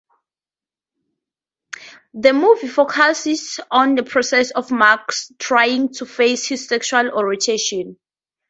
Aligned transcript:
The 2.15 2.33
movie 2.33 2.67
focuses 2.69 3.59
on 3.69 3.93
the 3.93 4.01
process 4.01 4.49
of 4.49 4.71
Mark's 4.71 5.31
trying 5.37 5.89
to 5.93 6.07
face 6.07 6.47
his 6.47 6.67
sexual 6.67 7.11
orientation. 7.11 7.99